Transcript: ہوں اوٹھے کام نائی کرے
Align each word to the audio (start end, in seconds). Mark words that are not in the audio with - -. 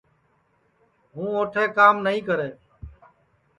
ہوں 1.13 1.29
اوٹھے 1.37 1.63
کام 1.77 1.95
نائی 2.05 2.19
کرے 2.27 2.49